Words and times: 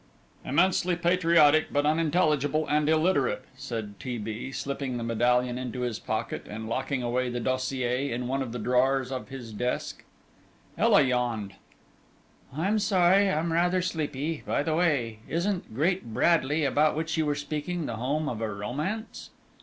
"Immensely 0.43 0.95
patriotic, 0.95 1.71
but 1.71 1.85
unintelligible 1.85 2.65
and 2.67 2.89
illiterate," 2.89 3.45
said 3.55 3.99
T. 3.99 4.17
B., 4.17 4.51
slipping 4.51 4.97
the 4.97 5.03
medallion 5.03 5.59
into 5.59 5.81
his 5.81 5.99
pocket, 5.99 6.47
and 6.49 6.67
locking 6.67 7.03
away 7.03 7.29
the 7.29 7.39
dossier 7.39 8.11
in 8.11 8.27
one 8.27 8.41
of 8.41 8.51
the 8.51 8.57
drawers 8.57 9.11
of 9.11 9.29
his 9.29 9.53
desk. 9.53 10.03
Ela 10.75 11.03
yawned. 11.03 11.53
"I'm 12.51 12.79
sorry 12.79 13.29
I'm 13.29 13.53
rather 13.53 13.83
sleepy. 13.83 14.41
By 14.43 14.63
the 14.63 14.73
way, 14.73 15.19
isn't 15.29 15.71
Great 15.75 16.11
Bradley, 16.11 16.65
about 16.65 16.95
which 16.95 17.15
you 17.15 17.27
were 17.27 17.35
speaking, 17.35 17.85
the 17.85 17.97
home 17.97 18.27
of 18.27 18.41
a 18.41 18.51
romance?" 18.51 19.29